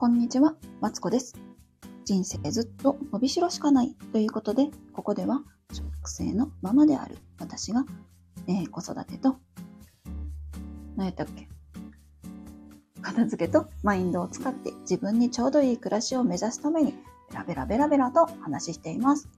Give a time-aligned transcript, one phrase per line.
[0.00, 1.34] こんにちは、マツコです。
[2.04, 5.42] 人生ずっと伸びしろしかないということで、ここでは
[5.72, 7.84] 小学生のママである私が、
[8.46, 9.38] えー子育てと、
[10.94, 11.48] 何やったっけ？
[13.02, 16.94] 片付けとマインドを使って自分にちょうどいい暮らしを目指すために、
[17.30, 19.28] ベラベラベラベラと話しています。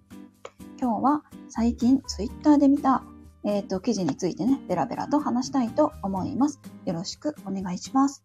[0.78, 3.02] 今日は最近ツイッターで見た、
[3.44, 6.60] えっ、と、記事についてね、ベラベラと話したいと思います。
[6.84, 8.22] よろしくお願いします。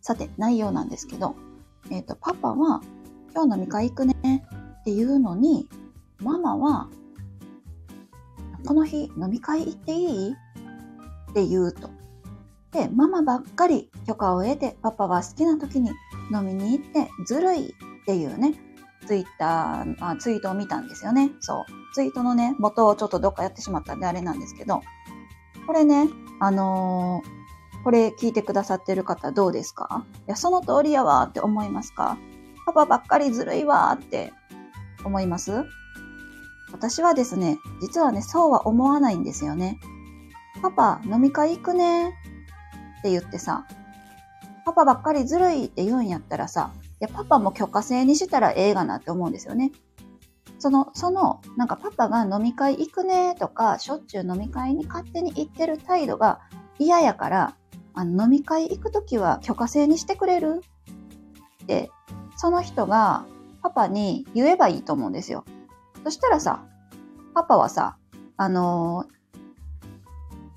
[0.00, 1.36] さて、内容なんですけど、
[1.90, 2.80] えっ、と、パパは、
[3.34, 4.46] 今日飲み会行くね
[4.80, 5.68] っていうのに、
[6.22, 6.88] ママは、
[8.66, 10.32] この日飲み会行っていい？
[11.30, 11.90] って言うと。
[12.72, 15.90] で、ママばっかり許可を得て、パパは好きな時に
[16.32, 18.54] 飲みに行ってずるいっていうね、
[19.06, 21.30] ツイッター、あツイートを見たんですよね。
[21.40, 21.64] そう。
[21.94, 24.82] ツイートのね、元をちょっとどっかやってしまったんであれなんですけど、
[25.66, 26.08] これね、
[26.38, 27.39] あのー
[27.84, 30.04] これ聞いてくださってる方どうですか？
[30.26, 32.18] いや、その通りやわって思いますか？
[32.66, 34.32] パパばっかりずるいわって
[35.04, 35.64] 思います？
[36.72, 39.80] 私はですね、実はね、そうは思わないんですよね。
[40.62, 43.66] パパ、飲み会行くねって言ってさ、
[44.64, 49.72] パパばっかりずるいって言うんやったらさ、いや、パパも許可制にしたらええがなって思うんですよね。
[50.58, 56.40] その、その、なんかパパが飲み会行くねとか、しょっちゅう飲み会に勝手に行ってる態度が
[56.78, 57.56] 嫌やから、
[57.94, 60.62] あの飲み会行くときは許可制にしてくれる？
[61.62, 61.90] って、
[62.36, 63.24] その人が
[63.62, 65.44] パパに言えばいいと思うんですよ。
[66.04, 66.64] そしたらさ、
[67.34, 67.96] パパはさ、
[68.36, 69.20] あのー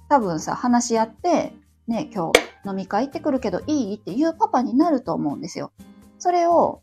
[0.10, 1.54] 多分さ、話し合って、
[1.88, 3.96] ね、今日飲み会行ってくるけどいい？
[3.96, 5.72] っていうパパになると思うんですよ。
[6.20, 6.82] それを、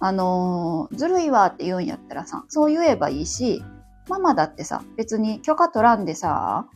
[0.00, 3.64] あのーずるいわって言うんやったらさ、そう言えばいいし、
[4.08, 6.68] ママだってさ、別に許可取らんでさ、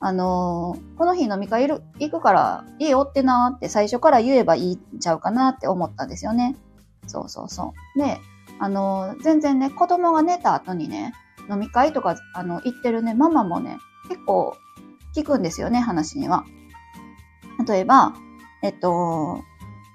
[0.00, 6.56] あのーこの日飲み会いる行くからいいよってなーって最初から言えばいいんちゃうかなって思ったんですよね。
[7.06, 7.98] そうそうそう。
[7.98, 8.18] で、
[8.58, 11.12] あのー全然ね、子供が寝た後にね、
[11.50, 13.78] 飲み会とか、あの、行ってるね、ママもね、
[14.08, 14.56] 結構
[15.14, 16.44] 聞くんですよね、話には。
[17.66, 18.14] 例えば、
[18.62, 19.42] えっと、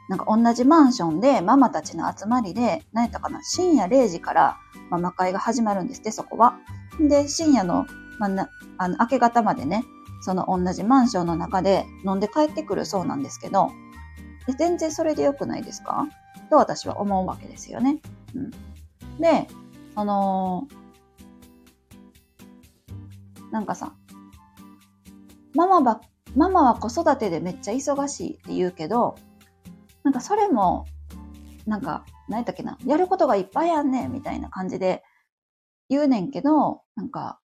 [0.09, 4.57] なんか同じマンションでママたちの集まりで、何やったかな、深夜0時から
[4.89, 6.57] ママ会が始まるんですって、そこは。
[6.99, 7.85] で、深夜の、
[8.19, 9.83] まあ、あの明け方までね、
[10.21, 13.71] その同じマンションの中で飲んで帰ってくるそうなんですけど、
[14.47, 16.07] で全然それで良くないですか？
[16.49, 18.01] と私は思うわけですよね。
[18.35, 18.51] うん。
[19.19, 19.47] で、
[19.95, 20.67] その、
[23.51, 23.93] なんかさ、
[25.53, 26.01] ママば、
[26.35, 29.15] ママは子育てでめっちゃ忙しいって言うけど、
[30.03, 30.85] なんかそれも、
[31.67, 35.03] なんか、何やったっけな、やることがいっぱいあんねんみたいな感じで
[35.89, 37.39] 言うねんけど、なんか、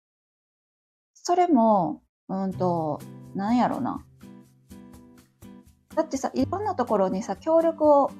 [1.14, 3.00] それも、うんと、
[3.34, 4.04] なんやろな。
[5.94, 8.10] だってさ、いろんなところにさ、協力を、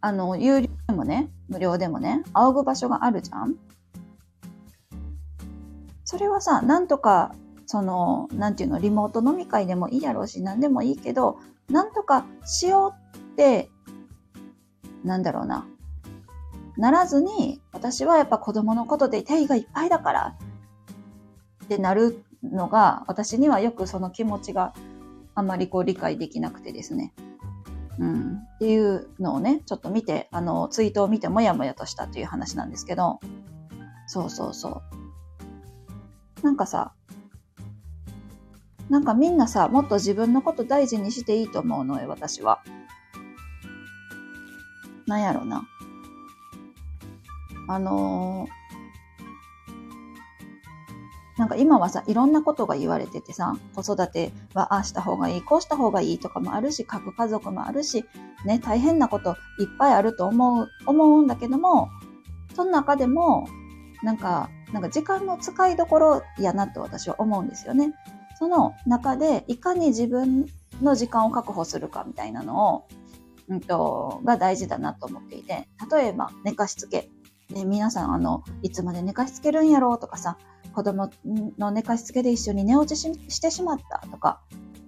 [0.00, 3.56] あの、有料でもね、無料でもね、仰ぐ場所があるじゃん
[6.04, 7.34] それはさ、なんとか、
[7.66, 13.70] その、なんていうの、リモート飲み会でもいいやろうし、なんでもいいけど、なんとかしようって、
[15.04, 15.66] なんだろうな。
[16.76, 20.36] ならずに、私はやっぱ子供のことで手がいっぱいだから
[21.64, 24.74] ってなるのが、私にはよくその気持ちが
[25.34, 27.12] あんまりこう理解できなくてですね。
[27.98, 28.36] うん。
[28.54, 33.20] っていうのをね、ちょっと見て、あの、ツイートを見てもやもやとしたという話なんですけど、
[34.06, 34.82] そうそうそ
[36.42, 36.44] う。
[36.44, 36.92] なんかさ、
[38.90, 42.62] なんかみんなさ、もっと自分のこと大事にしていいと思うのよ、私は。
[45.06, 45.68] なんやろな。
[47.68, 48.61] あのー
[51.42, 58.04] なんか今はさ、いろんなことが言われててさ、子育てはああした方がいい、こうした方がいいとかもあるし、核家族もあるし、
[58.44, 61.88] ね、大変なこといっぱいあると思う、思うんだけども、
[62.54, 63.48] その中でも、
[64.04, 67.92] なんか、なんか時間の使いどころやなと私は思うんですよね。
[68.38, 70.46] その中で、いかに自分
[70.80, 72.88] の時間を確保するかみたいなのを、
[73.48, 77.10] うんと、が大事だなと思っていて、例えば寝かしつけ。
[77.50, 80.38] ね、皆さん、あの、いつまで寝かしつけるんやろうとかさ、
[80.72, 81.10] 子供
[81.58, 84.40] の寝かしつけで一緒に寝落ちしてしまったとか、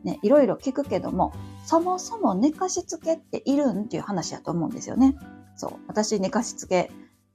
[0.02, 1.32] ね、いろいろ聞くけども、
[1.64, 5.16] そもそも寝かしつけっているんっていう話だと思うんですよね。
[5.56, 5.72] そう。
[5.86, 6.90] 私、寝かしつけ、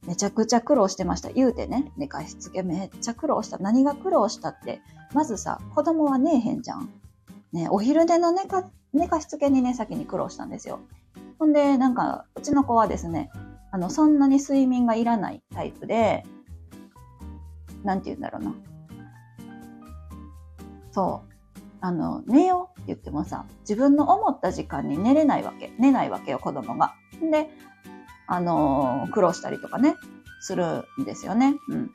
[0.06, 1.30] めちゃくちゃ苦労してました。
[1.30, 3.58] 言うてね、寝かしつけめっちゃ苦労した。
[3.58, 4.82] 何が苦労したって、
[5.14, 6.90] まずさ、子供は寝えへんじゃん。
[7.52, 10.80] ね、お昼寝の寝か寝かしつけにね、先に苦労したんですよ。
[11.38, 13.32] ほんで、なんか、うちの子はですね、
[13.72, 16.24] あの、そんなに睡眠がいらないタイプで、
[17.84, 18.56] なんて言うんだろうな。
[20.92, 21.30] そう。
[21.82, 25.72] あの、寝ようって言ってもさ、自分の思った時間に寝れないわけ。
[25.78, 26.96] 寝ないわけよ、子供が。
[27.22, 27.50] で、
[28.28, 29.96] あのー、苦労したりとかね、
[30.42, 31.56] するんですよね。
[31.70, 31.92] うん。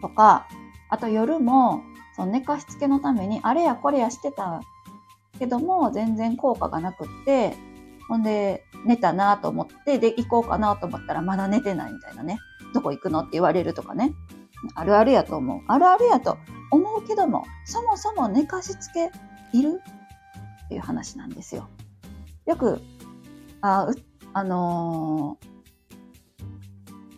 [0.00, 0.46] とか、
[0.88, 1.82] あと夜も、
[2.16, 4.62] その寝かしつけのために、あれやこれやしてた
[5.38, 7.54] けども、全然効果がなくって、
[8.08, 12.38] ほんで、寝たなと思って、で、行こうかなと思ったら、まだ寝てないみたいなね。
[12.72, 14.14] どこ行くのって言われるとかね。
[14.74, 15.60] あるあるやと思う。
[15.68, 16.38] あるあるやと
[16.70, 19.10] 思うけども、そもそも寝かしつけ
[19.52, 19.80] いる？
[20.66, 21.68] っていう話なんですよ。
[22.46, 22.80] よく、
[23.60, 23.88] あ、
[24.32, 25.38] あの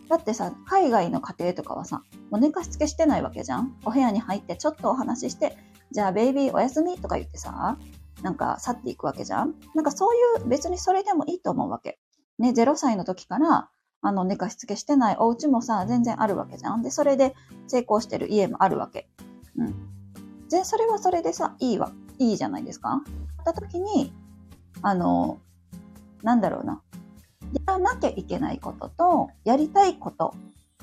[0.07, 5.57] ー、だってさ、海外の家庭とかはさ、もう寝かしつけしてないわけじゃんお部屋に入ってちょっとお話しして、
[5.91, 7.77] じゃあベイビーおやすみとか言ってさ、
[8.23, 11.99] なんか去っていくわけじゃんなんかそういう別にそれでもいいと思うわけ。
[12.39, 13.69] ね、0歳の時から
[14.01, 16.81] あの寝かしつけしてないお家もさ、全然あるわけじゃん。
[16.81, 17.35] で、それで
[17.67, 19.07] 成功してる家もあるわけ。
[19.57, 19.73] うん。
[20.49, 23.01] で、それはそれでさ、いいわ、いいじゃないですか。
[23.41, 24.11] った時に、
[24.81, 25.39] あの、
[26.21, 26.81] なんだろうな。
[27.53, 30.33] やらなきゃいけないことと、やりたいこと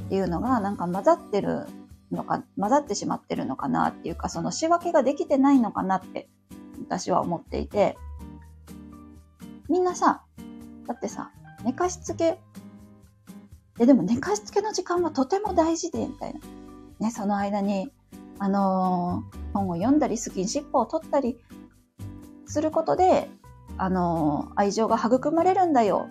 [0.03, 1.67] っていうのがなんか混ざってる
[2.13, 6.29] のか、混ざってしまってるのかなっていうか、その仕分けができてないのかなって
[6.81, 7.97] 私は思っていて、
[9.69, 10.25] みんなさ、
[10.87, 11.31] だってさ、
[11.65, 12.39] 寝かしつけ、
[13.79, 16.41] え、でも寝かしつけの時間はとても大事で、みたいな。
[16.99, 17.91] ね、その間に、
[18.39, 21.39] あのー、本を読んだり、スキンシップを取ったり
[22.47, 23.31] することで、
[23.79, 26.09] あのー、愛情が育まれるんだよ。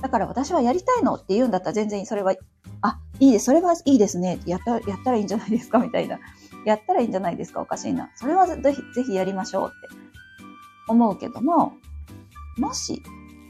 [0.00, 2.34] だから私はやりたいのって言うんだったら全然それは、
[2.80, 4.40] あ、いいです、それはいいですね。
[4.46, 6.18] やった、やったらいいんじゃないですかみたいな。
[6.64, 8.10] やったらいいんじゃないですかおかしいな。
[8.14, 10.09] それはぜひ、ぜひやりましょうって
[10.90, 11.74] 思うけども、
[12.58, 13.02] もし、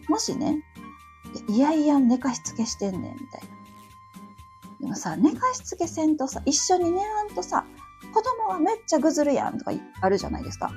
[0.08, 0.62] もしね、
[1.48, 3.60] いやいや寝かしつけしてんねん、みたいな。
[4.80, 7.64] でもさ、寝かしつけせんとさ、一緒に寝らんとさ、
[8.14, 10.70] 子供はめっちゃぐずるやんとかあるじゃないですか。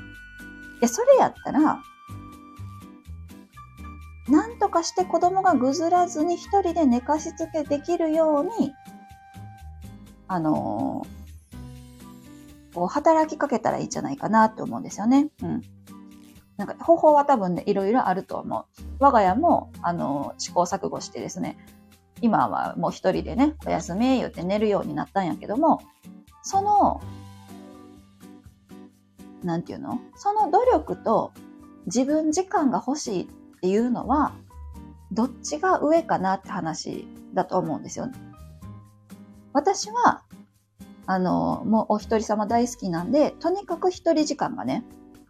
[0.82, 1.82] で、それやったら、
[4.28, 8.74] なんとかして子供がぐずらずに一人で寝かしつけできるように、
[10.28, 15.30] あのー、こう働きかけたらいいんじゃないかなって思うんですよね。
[15.42, 15.62] うん。
[16.58, 18.66] なんか方法は多分ね、いろいろあると思う。
[19.00, 21.58] 我が家も、あの、試行錯誤してですね、
[22.22, 25.82] 今はもう一人でね、おやすみ言って寝るようになったんやけども、
[26.44, 27.02] その、
[29.44, 30.00] なんていうの？
[30.16, 31.34] その努力と
[31.86, 33.28] 自分時間が欲しいっ
[33.60, 34.34] ていうのは、
[35.12, 38.10] どっちが上かなって話だと思うんですよ。
[39.52, 40.22] 私は、
[41.06, 44.86] あの、もうお一人様大好きなんで、とにかく一人時間がね、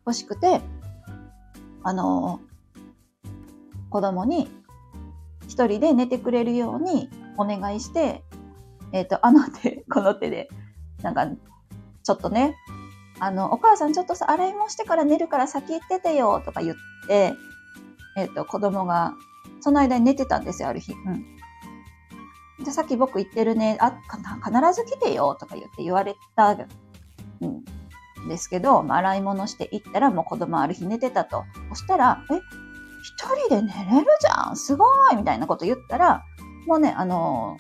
[0.06, 0.62] 欲しくて、
[1.84, 2.42] あの、
[3.90, 4.48] 子供に
[5.48, 8.24] 一人で寝てくれるようにお願いして、
[8.92, 10.50] えっ、ー、と、あの手、 この手で、
[11.02, 12.56] なんか、ちょっとね、
[13.20, 16.76] あの、お母さんちょっとさ、洗い物してから寝るから先行っててよ、とか言っ
[17.08, 17.34] て、
[18.16, 19.14] えっ、ー、と、子供が、
[19.62, 20.94] その間に寝てたんですよ、ある日。
[20.94, 21.26] うん。
[22.64, 24.00] で、さっき僕言ってるね、あ、
[24.44, 26.52] 必ず来てよ、とか言って言われた、
[27.42, 27.64] うん、
[28.28, 31.44] ですけど、まあ、洗い物して行ったらもう子供ある日寝てたと。
[31.70, 32.36] そしたら、え、
[33.04, 34.56] 一人で寝れるじゃん？
[34.56, 36.24] すごいみたいなこと言ったら、
[36.66, 37.58] もうね、あの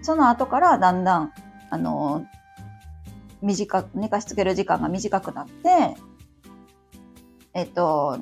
[0.00, 1.32] ー、その後からだんだん、
[1.70, 2.24] あのー、
[3.42, 5.96] 短く、寝かしつける時間が短くなって、
[7.54, 8.18] えっと、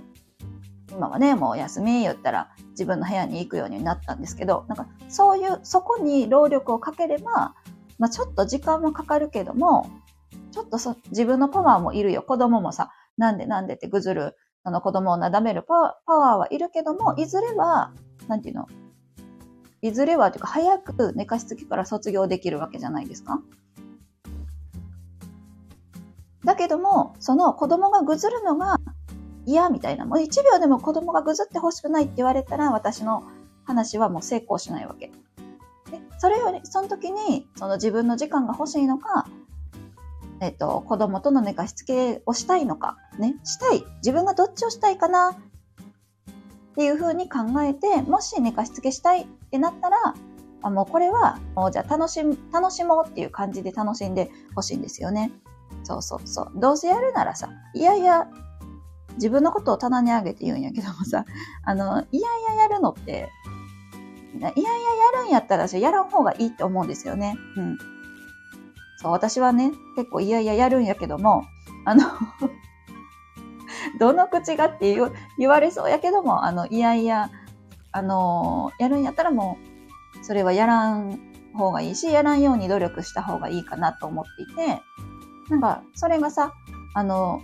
[0.91, 7.55] 今はね、もうお休み言ったら自分の部屋に行くようになったんですけど、なんかそういう、そこに労力をかければ、
[7.99, 9.91] まあちょっと時間はかかるけども、
[10.53, 12.23] ちょっとそ自分のパワーもいるよ。
[12.23, 17.93] 子供もさ、なんでなんでってぐずる、あの子供をなだめるパワーはいるけども、いずれは、
[18.29, 18.67] なんていうの？
[19.81, 23.41] いずれはというか、早く寝かしつきから卒業できるわけじゃないですか？
[26.45, 28.79] だけども、その子供がぐずるのが
[29.47, 33.25] 嫌みたいな、もう1秒でも子供がぐずってほしくないって言われたら、私の
[33.65, 35.07] 話はもう成功しないわけ。
[35.91, 39.27] で、それより、その時に、その自分の時間が欲しいのか、
[40.43, 43.85] えっ、と、子供との寝かしつけをしたいのか、ね、したい。
[43.99, 50.15] 自分がどっちをしたいかなっていうふうに考えて、もし寝かしつけしたいってなったら、
[50.63, 52.21] あもうこれは、もうじゃあ楽し、
[52.53, 55.31] 楽しもうっていう感じで楽しんでほしいんですよね。
[55.85, 56.53] そうそうそう。
[56.57, 58.27] どうせやるならさ、いやいや、
[59.15, 61.25] 自分のことを棚に上げて言うんやけどもさ、
[61.65, 63.31] あの、いやいややるのって、
[64.35, 67.37] いやいややるんやったらやらん方がいいって思うんですよね。
[67.57, 67.79] うん。
[69.03, 71.45] そう、私はね、結構いやいややるんやけども、
[71.85, 72.05] あの
[73.99, 77.31] どの口がって言言われそうやけども、あの、いやいや、
[77.91, 79.59] あのやるんやったらも
[80.21, 81.19] う、それはやらん
[81.55, 84.81] 方がいいし、やらんように努力した方がいいかなと思っていて、
[85.51, 86.53] なんか、それがさ、
[86.95, 87.43] あの、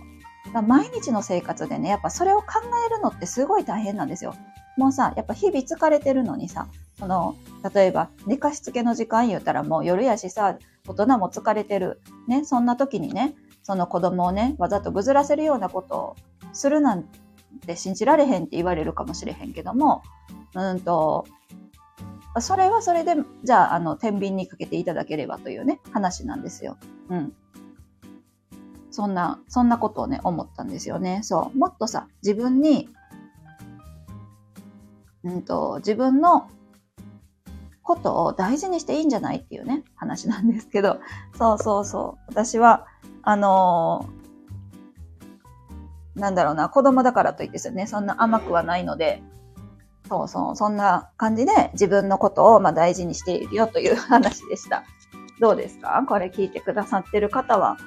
[0.65, 2.45] 毎日の生活でね、やっぱそれを考
[2.87, 4.33] えるのってすごい大変なんですよ。
[4.77, 7.35] もうさ、やっぱ日々疲れてるのにさ、その、
[7.73, 10.57] 例えば寝かしつけの時間言うたらもう夜やしさ、
[10.89, 12.01] 大人も疲れてる。
[12.27, 16.15] ね、そんな時にね、その子供をね、わざとぐずらせるようなことを
[16.51, 17.05] するなん
[17.65, 20.01] て信じられへんって言われるかもしれへんけども、
[20.55, 21.25] うんと、
[22.39, 26.77] それはそれで、じゃあ、あの、天秤にかけていただければというね、話なんですよ。
[27.09, 27.33] うん。
[28.89, 31.19] そんな、そんなことをね、思ったんですよね。
[31.21, 31.57] そう。
[31.57, 32.89] もっとさ、自分に、
[35.23, 36.49] うんと、自分の
[37.89, 40.99] ことを大事にしていいんじゃないっていうね、話なんですけど、
[41.35, 42.23] そうそうそう。
[42.27, 42.85] 私は、
[43.23, 49.23] あのー、なんだろうな、子供だからといってですね、そんな甘くはないので、
[50.07, 54.83] そうそう、そんな感じで自分のことをま大事にしているよという 話でした。
[55.39, 56.05] どうですか？
[56.07, 57.77] これ聞いてくださってる方は、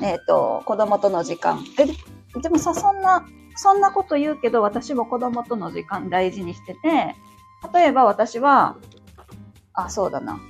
[0.00, 1.64] えっ、ー、と、子供との時間。
[1.80, 7.16] え、でもさ、そんな、そんなこと言うけど、私も子供との時間大事にしてて、
[7.74, 8.76] 例えば私は、
[9.76, 10.40] あ、そうだな。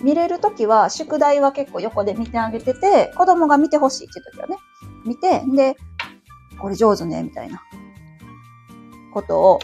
[0.00, 4.56] 見れるときは、宿題は結構横で見てあげてて、子供が見てほしいっていうときはね、
[5.04, 5.76] 見て、で、
[6.58, 7.62] これ上手ね、みたいな
[9.12, 9.58] ことを、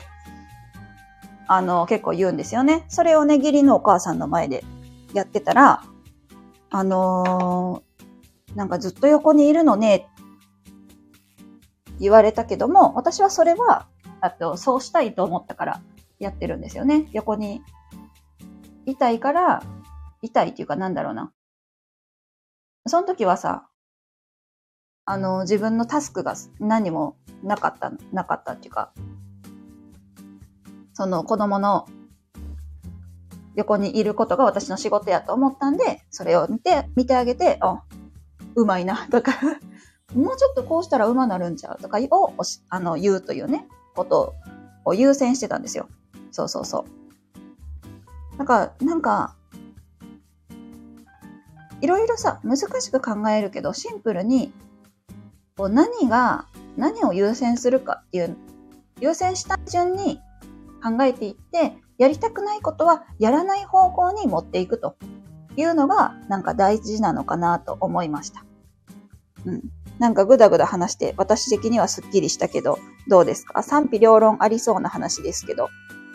[1.49, 2.85] あの、結構言うんですよね。
[2.88, 4.62] それをね、義理のお母さんの前で
[5.14, 5.83] やってたら、
[6.73, 7.83] あの
[8.55, 10.07] なんかずっと横にいるのね、
[11.99, 13.87] 言われたけども、私はそれは、
[14.21, 15.83] あと、そうしたいと思ったから
[16.19, 17.09] やってるんですよね。
[17.12, 17.62] 横に
[18.90, 19.62] いたいから、
[20.23, 21.32] 痛いっていうかなんだろうな。
[22.87, 23.68] その時はさ、
[25.04, 28.92] あの、自分のタスクが何もなかった、なかったっていうか、
[30.92, 31.88] その子供の
[33.56, 37.82] 横にいることが私の仕事やと思ったんで、それを見て、見てあげて、あ、
[38.54, 39.32] うまいな、とか
[40.14, 42.35] もうちょっとこうしたらうまなるんちゃうとかを
[42.68, 44.35] あの言うというね、こと
[44.85, 45.88] を優先してたんですよ。
[46.30, 47.00] そうそうそう。
[48.40, 49.37] なんか、なんか、
[51.82, 54.50] いろいろさ、難しく考えるけど、シンプルに、
[55.59, 56.47] こう何が、
[56.78, 58.38] 何を優先するかっていう、
[58.99, 60.20] 優先した順に
[60.82, 64.97] 考えていって、やりたくないことはやらない方向に持っていくと
[65.56, 68.42] いうのがなんか大事なのかなと思いました。
[69.44, 69.62] うん。
[69.99, 72.78] なんかぐだぐだ話して私的にはスッキリしたけど
[73.09, 73.62] どうですか？
[73.62, 75.68] 賛否両論ありそうな話ですけど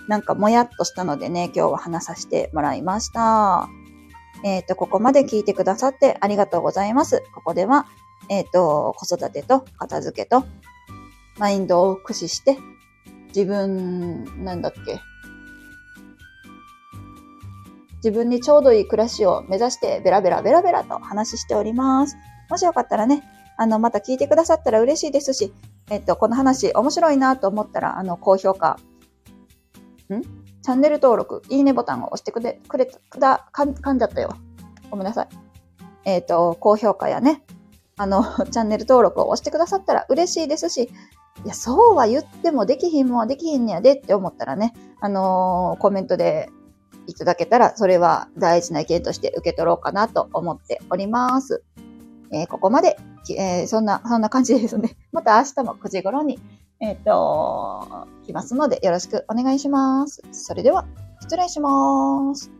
[0.08, 3.70] なんかもやっとしたのでね今日は話させてもらいました。
[4.44, 7.24] えっ、ー、と、ここまで聞いてくださってありがとうございます。
[7.34, 7.88] ここでは、
[8.30, 10.46] えっ、ー、と、子育てと片付けと
[11.40, 12.58] マインドを駆使して
[13.28, 15.00] 自分、なんだっけ、
[17.98, 22.16] 自分にちょうどいい暮らしを目指してベラベラベラベラと話しております。
[22.50, 23.24] もしよかったらね、
[23.58, 25.54] あの、また聞いてくださったら嬉しいですし、
[25.90, 28.78] えっと、この話面白いなと思ったら、あの、高評価、
[30.14, 30.22] ん？
[30.22, 34.36] チャンネル登録、いいねボタンを押してくれ、くれ、くだ、かん、噛んじゃったよ。
[34.90, 35.28] ごめんなさい。
[36.06, 37.44] えっ、と、高評価やね、
[37.98, 40.90] あの、 チャンネル登録を押してくださったら嬉しいですし、
[41.44, 46.50] いや、そうは言ってもできひんもはできひんねやでって思ったらね、あのー、コメントで
[47.08, 51.64] いただけたら、それは大事な意見として受け取ろうかなと思っております。
[52.32, 52.98] えー、ここまで、
[53.38, 54.98] えー、そんな、そんな感じですね。
[55.12, 56.40] また明日も9時頃に、
[56.80, 60.22] えっ、ー、と、来ますのでよろしくお願いします。
[60.32, 60.86] それでは、
[61.22, 62.55] 失礼します。